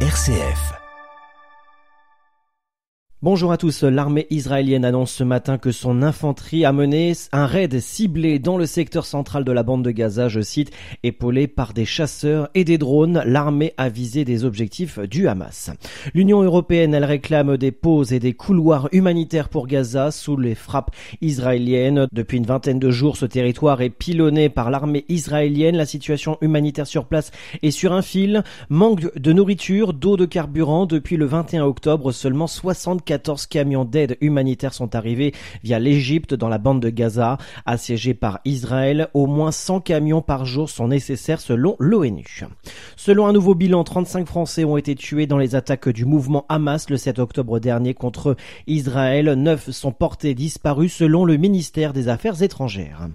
[0.00, 0.85] RCF.
[3.26, 3.82] Bonjour à tous.
[3.82, 8.66] L'armée israélienne annonce ce matin que son infanterie a mené un raid ciblé dans le
[8.66, 10.70] secteur central de la bande de Gaza, je cite,
[11.02, 13.24] épaulé par des chasseurs et des drones.
[13.26, 15.72] L'armée a visé des objectifs du Hamas.
[16.14, 20.94] L'Union européenne, elle réclame des pauses et des couloirs humanitaires pour Gaza sous les frappes
[21.20, 22.06] israéliennes.
[22.12, 25.76] Depuis une vingtaine de jours, ce territoire est pilonné par l'armée israélienne.
[25.76, 27.32] La situation humanitaire sur place
[27.64, 28.44] est sur un fil.
[28.68, 30.86] Manque de nourriture, d'eau, de carburant.
[30.86, 35.32] Depuis le 21 octobre, seulement 60 14 camions d'aide humanitaire sont arrivés
[35.64, 39.08] via l'Égypte dans la bande de Gaza, assiégée par Israël.
[39.14, 42.44] Au moins 100 camions par jour sont nécessaires selon l'ONU.
[42.94, 46.90] Selon un nouveau bilan, 35 Français ont été tués dans les attaques du mouvement Hamas
[46.90, 49.32] le 7 octobre dernier contre Israël.
[49.32, 53.08] 9 sont portés disparus selon le ministère des Affaires étrangères.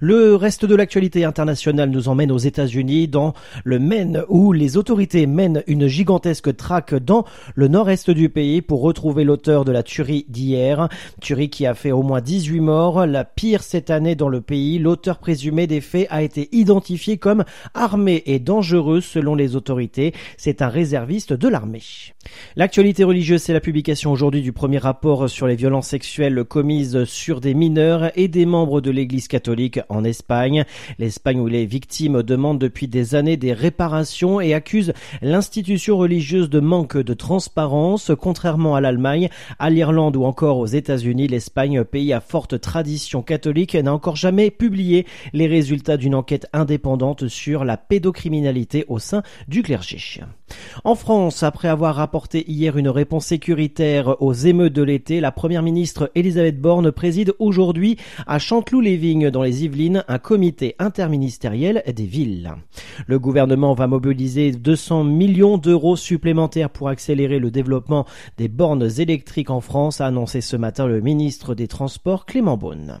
[0.00, 5.28] Le reste de l'actualité internationale nous emmène aux États-Unis dans le Maine où les autorités
[5.28, 7.24] mènent une gigantesque traque dans
[7.54, 10.88] le nord-est du pays pour retrouver l'auteur de la tuerie d'hier.
[11.20, 14.78] Tuerie qui a fait au moins 18 morts, la pire cette année dans le pays.
[14.78, 17.42] L'auteur présumé des faits a été identifié comme
[17.74, 20.14] armé et dangereux selon les autorités.
[20.36, 21.82] C'est un réserviste de l'armée.
[22.54, 27.40] L'actualité religieuse, c'est la publication aujourd'hui du premier rapport sur les violences sexuelles commises sur
[27.40, 30.64] des mineurs et des membres de l'église catholique en Espagne.
[31.00, 36.60] L'Espagne où les victimes demandent depuis des années des réparations et accusent l'institution religieuse de
[36.60, 39.23] manque de transparence, contrairement à l'Allemagne,
[39.58, 41.28] à l'Irlande ou encore aux États-Unis.
[41.28, 47.28] L'Espagne, pays à forte tradition catholique, n'a encore jamais publié les résultats d'une enquête indépendante
[47.28, 49.98] sur la pédocriminalité au sein du clergé.
[50.84, 55.62] En France, après avoir apporté hier une réponse sécuritaire aux émeutes de l'été, la première
[55.62, 62.52] ministre Elisabeth Borne préside aujourd'hui à Chanteloup-les-Vignes dans les Yvelines un comité interministériel des villes.
[63.06, 69.50] Le gouvernement va mobiliser 200 millions d'euros supplémentaires pour accélérer le développement des bornes électriques
[69.50, 72.98] en France, a annoncé ce matin le ministre des Transports Clément Beaune.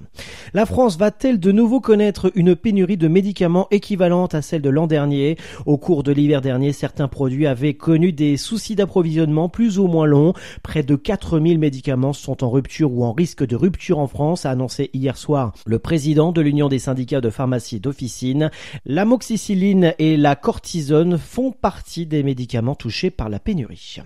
[0.52, 4.86] La France va-t-elle de nouveau connaître une pénurie de médicaments équivalente à celle de l'an
[4.86, 5.36] dernier?
[5.66, 10.06] Au cours de l'hiver dernier, certains produits avaient connu des soucis d'approvisionnement plus ou moins
[10.06, 10.32] longs.
[10.62, 14.50] Près de 4000 médicaments sont en rupture ou en risque de rupture en France, a
[14.50, 18.50] annoncé hier soir le président de l'Union des syndicats de pharmacie d'officine.
[18.86, 24.00] L'amoxicilline et la cortisone font partie des médicaments touchés par la pénurie.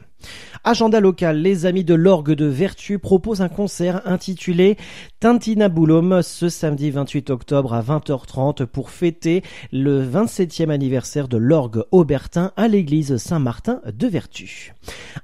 [0.65, 4.77] Agenda local, les amis de l'orgue de Vertu proposent un concert intitulé
[5.21, 9.43] Tintinabulum ce samedi 28 octobre à 20h30 pour fêter
[9.73, 14.75] le 27e anniversaire de l'orgue Aubertin à l'église Saint-Martin de Vertu.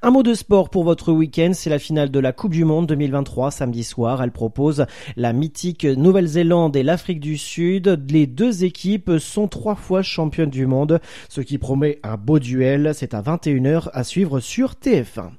[0.03, 2.87] Un mot de sport pour votre week-end, c'est la finale de la Coupe du Monde
[2.87, 4.23] 2023 samedi soir.
[4.23, 8.05] Elle propose la mythique Nouvelle-Zélande et l'Afrique du Sud.
[8.11, 12.93] Les deux équipes sont trois fois championnes du monde, ce qui promet un beau duel.
[12.95, 15.31] C'est à 21h à suivre sur TF1.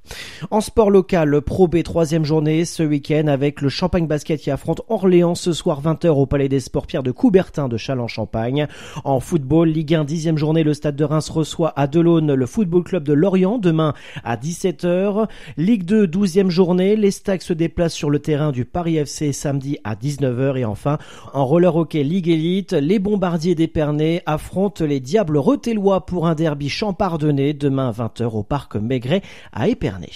[0.49, 4.81] En sport local, Pro B troisième journée ce week-end avec le Champagne Basket qui affronte
[4.89, 8.67] Orléans ce soir 20h au Palais des Sports Pierre de Coubertin de Châlons-Champagne.
[9.03, 12.83] En football, Ligue 1 dixième journée, le Stade de Reims reçoit à Delaune le Football
[12.83, 15.27] Club de Lorient demain à 17h.
[15.57, 19.77] Ligue 2 douzième journée, les Stags se déplacent sur le terrain du Paris FC samedi
[19.83, 20.97] à 19h et enfin
[21.33, 26.67] en roller hockey Ligue Elite, les Bombardiers d'Épernay affrontent les Diables Retellois pour un derby
[26.67, 30.09] champardonnais demain 20h au Parc Maigret à Épernay.